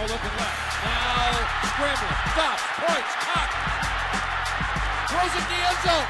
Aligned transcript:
Romo 0.00 0.08
looking 0.08 0.36
left. 0.38 0.84
Now 0.84 1.36
scrambling. 1.68 2.16
Stops. 2.32 2.62
Points. 2.80 3.12
Cock. 3.20 3.50
Throws 5.10 5.34
it 5.36 5.44
to 5.44 5.48
the 5.48 5.60
end 5.68 5.80
zone. 5.84 6.08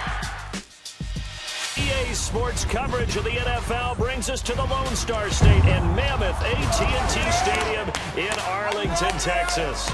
EA 1.79 2.15
Sports 2.15 2.65
coverage 2.65 3.17
of 3.17 3.25
the 3.25 3.31
NFL 3.31 3.97
brings 3.97 4.31
us 4.31 4.43
to 4.43 4.55
the 4.55 4.65
Lone 4.65 4.95
Star 4.95 5.31
State 5.31 5.65
and 5.65 5.85
Mammoth 5.97 6.39
AT&T 6.43 7.19
Stadium 7.33 7.89
in 8.17 8.39
Arlington, 8.47 9.11
Texas. 9.19 9.91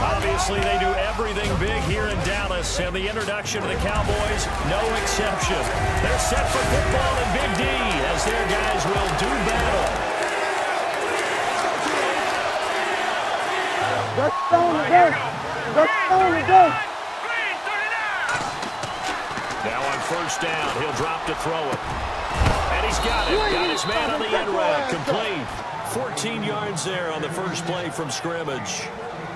Obviously, 0.00 0.60
they 0.60 0.78
do 0.80 0.90
everything 1.06 1.50
big 1.58 1.82
here 1.84 2.06
in 2.06 2.16
Dallas, 2.24 2.80
and 2.80 2.94
the 2.96 3.06
introduction 3.08 3.62
of 3.62 3.68
the 3.68 3.76
Cowboys, 3.76 4.46
no 4.70 4.80
exception. 5.02 5.60
They're 6.02 6.18
set 6.18 6.46
for 6.50 6.64
football 6.72 7.14
in 7.22 7.28
Big 7.36 7.50
D 7.58 7.65
Let's 14.16 14.34
go, 14.50 14.56
let's 14.72 14.88
go, 14.88 15.76
let's 15.76 16.48
go. 16.48 16.62
Now 19.68 19.82
on 19.92 19.98
first 20.08 20.40
down, 20.40 20.80
he'll 20.80 20.92
drop 20.94 21.26
to 21.26 21.34
throw 21.44 21.68
it. 21.68 21.78
And 22.72 22.86
he's 22.86 22.98
got 23.00 23.30
it. 23.30 23.36
Got 23.52 23.70
his 23.70 23.84
man 23.84 24.10
on 24.10 24.20
the 24.20 24.28
end 24.28 24.48
route. 24.48 24.90
Complete. 24.90 25.46
14 25.92 26.42
yards 26.44 26.82
there 26.82 27.12
on 27.12 27.20
the 27.20 27.28
first 27.28 27.66
play 27.66 27.90
from 27.90 28.10
scrimmage. 28.10 28.88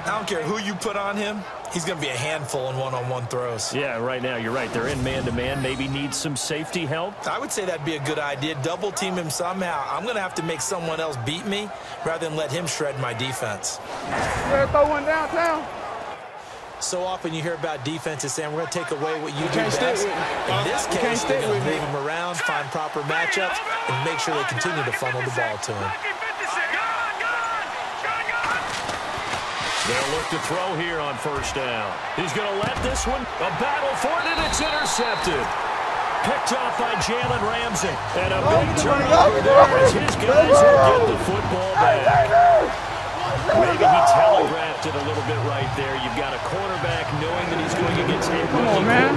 I 0.06 0.16
don't 0.16 0.26
care 0.26 0.42
who 0.42 0.58
you 0.58 0.74
put 0.74 0.96
on 0.96 1.14
him. 1.14 1.42
He's 1.72 1.84
going 1.84 1.98
to 1.98 2.04
be 2.04 2.10
a 2.10 2.16
handful 2.16 2.68
in 2.70 2.76
one-on-one 2.76 3.26
throws. 3.28 3.72
Yeah, 3.72 3.98
right 3.98 4.20
now, 4.20 4.36
you're 4.36 4.52
right. 4.52 4.72
They're 4.72 4.88
in 4.88 5.02
man-to-man. 5.04 5.58
-man. 5.58 5.62
Maybe 5.62 5.86
need 5.88 6.12
some 6.14 6.36
safety 6.36 6.84
help. 6.86 7.14
I 7.26 7.38
would 7.38 7.52
say 7.52 7.64
that'd 7.64 7.84
be 7.84 7.96
a 7.96 8.04
good 8.10 8.18
idea. 8.18 8.54
Double 8.62 8.92
team 8.92 9.14
him 9.14 9.30
somehow. 9.30 9.78
I'm 9.94 10.02
going 10.02 10.16
to 10.16 10.22
have 10.28 10.34
to 10.34 10.42
make 10.42 10.60
someone 10.60 11.00
else 11.00 11.16
beat 11.24 11.46
me 11.46 11.68
rather 12.04 12.28
than 12.28 12.36
let 12.36 12.50
him 12.52 12.66
shred 12.66 12.98
my 12.98 13.14
defense. 13.14 13.78
We're 14.50 14.66
throw 14.72 14.88
one 14.96 15.04
downtown. 15.04 15.62
So 16.80 17.04
often 17.04 17.34
you 17.34 17.42
hear 17.42 17.54
about 17.54 17.84
defenses 17.84 18.32
saying 18.32 18.50
we're 18.52 18.64
going 18.64 18.72
to 18.72 18.78
take 18.82 18.90
away 18.90 19.14
what 19.22 19.32
you, 19.38 19.44
you 19.44 19.50
do 19.52 19.64
best. 19.84 20.06
In 20.54 20.64
this 20.64 20.82
you 20.90 20.98
case, 21.04 21.22
they're 21.24 21.42
going 21.42 21.60
to 21.60 21.66
move 21.70 21.82
him 21.88 21.96
around, 22.02 22.36
find 22.50 22.66
proper 22.70 23.00
matchups, 23.02 23.58
and 23.88 23.96
make 24.08 24.18
sure 24.18 24.34
they 24.34 24.48
continue 24.48 24.84
to 24.90 24.92
funnel 24.92 25.22
the 25.22 25.34
ball 25.38 25.56
to 25.68 25.72
him. 25.72 26.19
They'll 29.90 30.14
look 30.14 30.28
to 30.30 30.38
throw 30.46 30.76
here 30.78 31.00
on 31.00 31.18
first 31.18 31.56
down. 31.56 31.90
He's 32.14 32.32
going 32.32 32.46
to 32.46 32.58
let 32.62 32.80
this 32.84 33.08
one, 33.08 33.22
a 33.22 33.50
battle 33.58 33.90
for 33.98 34.14
it, 34.22 34.26
and 34.30 34.38
it's 34.46 34.60
intercepted. 34.62 35.42
Picked 36.22 36.52
off 36.54 36.78
by 36.78 36.94
Jalen 37.02 37.42
Ramsey. 37.42 37.90
And 38.14 38.30
a 38.30 38.38
big 38.38 38.68
turnover 38.78 39.40
there 39.42 39.78
as 39.82 39.92
his 39.92 40.14
guys 40.14 40.46
will 40.46 41.08
get 41.08 41.18
the 41.18 41.24
football 41.24 41.74
back. 41.74 42.49
Maybe 43.58 43.82
he 43.82 44.00
telegraphed 44.14 44.86
it 44.86 44.94
a 44.94 45.04
little 45.08 45.26
bit 45.26 45.40
right 45.50 45.66
there. 45.74 45.94
You've 46.04 46.14
got 46.14 46.34
a 46.34 46.40
cornerback 46.46 47.10
knowing 47.18 47.46
that 47.50 47.58
he's 47.58 47.74
going 47.74 47.98
against 48.06 48.30
a 48.30 48.36
rookie 48.36 48.52
quarterback. 48.54 49.10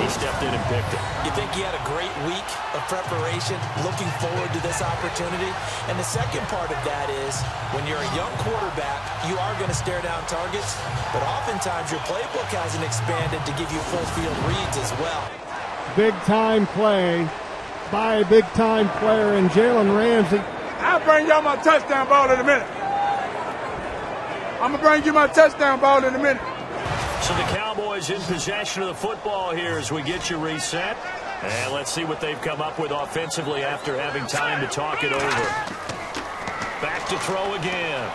He 0.00 0.08
stepped 0.12 0.44
in 0.44 0.52
and 0.52 0.64
picked 0.68 0.92
it. 0.92 1.00
You 1.24 1.32
think 1.32 1.48
he 1.56 1.64
had 1.64 1.72
a 1.72 1.84
great 1.88 2.12
week 2.28 2.44
of 2.76 2.84
preparation, 2.92 3.56
looking 3.80 4.08
forward 4.20 4.52
to 4.52 4.60
this 4.60 4.84
opportunity? 4.84 5.48
And 5.88 5.96
the 5.96 6.04
second 6.04 6.44
part 6.52 6.68
of 6.68 6.76
that 6.84 7.08
is, 7.24 7.40
when 7.72 7.88
you're 7.88 8.00
a 8.00 8.12
young 8.12 8.32
quarterback, 8.44 9.00
you 9.24 9.36
are 9.40 9.54
going 9.56 9.72
to 9.72 9.76
stare 9.76 10.00
down 10.04 10.20
targets, 10.28 10.76
but 11.12 11.24
oftentimes 11.24 11.88
your 11.88 12.04
playbook 12.04 12.48
hasn't 12.52 12.84
expanded 12.84 13.40
to 13.48 13.52
give 13.56 13.68
you 13.72 13.80
full 13.88 14.04
field 14.12 14.36
reads 14.44 14.76
as 14.76 14.92
well. 15.00 15.24
Big-time 15.96 16.68
play 16.76 17.24
by 17.88 18.20
a 18.20 18.24
big-time 18.28 18.88
player 19.00 19.40
in 19.40 19.48
Jalen 19.56 19.96
Ramsey. 19.96 20.42
I'll 20.84 21.00
bring 21.00 21.28
y'all 21.28 21.40
my 21.40 21.56
touchdown 21.56 22.08
ball 22.08 22.28
in 22.30 22.40
a 22.40 22.44
minute. 22.44 22.68
I'm 24.64 24.70
going 24.70 24.82
to 24.82 24.88
bring 24.88 25.04
you 25.04 25.12
my 25.12 25.26
touchdown 25.26 25.78
ball 25.78 26.02
in 26.02 26.14
a 26.14 26.18
minute. 26.18 26.40
So 27.20 27.34
the 27.34 27.42
Cowboys 27.54 28.08
in 28.08 28.18
possession 28.22 28.80
of 28.80 28.88
the 28.88 28.94
football 28.94 29.54
here 29.54 29.72
as 29.72 29.92
we 29.92 30.00
get 30.00 30.30
you 30.30 30.38
reset. 30.38 30.96
And 31.42 31.74
let's 31.74 31.92
see 31.92 32.04
what 32.04 32.18
they've 32.18 32.40
come 32.40 32.62
up 32.62 32.78
with 32.78 32.90
offensively 32.90 33.62
after 33.62 33.94
having 34.00 34.26
time 34.26 34.66
to 34.66 34.66
talk 34.66 35.04
it 35.04 35.12
over. 35.12 35.44
Back 36.80 37.06
to 37.10 37.18
throw 37.18 37.52
again. 37.52 38.10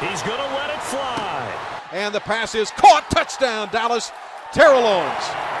He's 0.00 0.22
going 0.22 0.38
to 0.38 0.54
let 0.54 0.70
it 0.70 0.82
fly. 0.84 1.90
And 1.92 2.14
the 2.14 2.20
pass 2.20 2.54
is 2.54 2.70
caught. 2.70 3.10
Touchdown, 3.10 3.68
Dallas. 3.70 4.12
Terrell 4.54 4.86
Owens. 4.86 5.55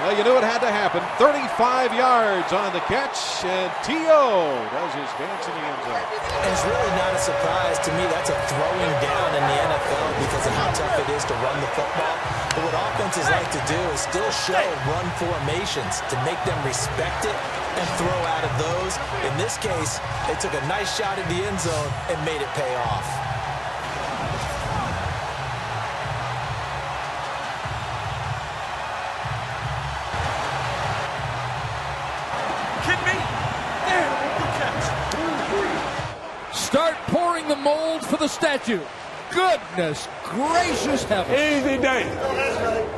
Well, 0.00 0.16
you 0.16 0.24
knew 0.24 0.32
it 0.40 0.48
had 0.48 0.64
to 0.64 0.72
happen. 0.72 1.04
35 1.20 1.92
yards 1.92 2.56
on 2.56 2.72
the 2.72 2.80
catch, 2.88 3.44
and 3.44 3.68
T.O. 3.84 4.48
does 4.72 4.92
his 4.96 5.12
dance 5.20 5.44
in 5.44 5.52
the 5.52 5.60
end 5.60 5.80
zone. 5.84 6.08
It's 6.48 6.64
really 6.64 6.92
not 6.96 7.12
a 7.12 7.20
surprise 7.20 7.76
to 7.84 7.92
me. 7.92 8.08
That's 8.08 8.32
a 8.32 8.38
throwing 8.48 8.94
down 9.04 9.28
in 9.36 9.44
the 9.44 9.56
NFL 9.60 10.08
because 10.24 10.44
of 10.48 10.56
how 10.56 10.72
tough 10.72 10.96
it 11.04 11.08
is 11.12 11.20
to 11.28 11.36
run 11.44 11.52
the 11.60 11.68
football. 11.76 12.16
But 12.48 12.64
what 12.64 12.76
offenses 12.80 13.28
like 13.28 13.52
to 13.52 13.62
do 13.68 13.80
is 13.92 14.00
still 14.00 14.30
show 14.32 14.64
run 14.88 15.04
formations 15.20 16.00
to 16.08 16.16
make 16.24 16.40
them 16.48 16.56
respect 16.64 17.28
it 17.28 17.36
and 17.76 17.86
throw 18.00 18.20
out 18.32 18.44
of 18.48 18.52
those. 18.56 18.96
In 19.28 19.36
this 19.36 19.60
case, 19.60 20.00
they 20.24 20.36
took 20.40 20.56
a 20.56 20.64
nice 20.64 20.96
shot 20.96 21.20
at 21.20 21.28
the 21.28 21.44
end 21.44 21.60
zone 21.60 21.92
and 22.08 22.16
made 22.24 22.40
it 22.40 22.48
pay 22.56 22.72
off. 22.88 23.04
Start 36.52 36.94
pouring 37.08 37.48
the 37.48 37.56
molds 37.56 38.06
for 38.06 38.16
the 38.16 38.28
statue. 38.28 38.80
Goodness 39.32 40.08
gracious 40.24 41.04
heaven. 41.04 41.32
Easy 41.32 41.82
day. 41.82 42.04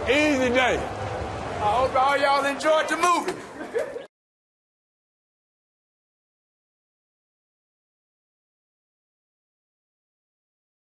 Easy 0.04 0.48
day. 0.54 0.76
I 0.76 1.60
hope 1.60 1.94
all 1.94 2.16
y'all 2.18 2.44
enjoyed 2.44 2.88
the 2.88 2.96
movie. 2.96 3.40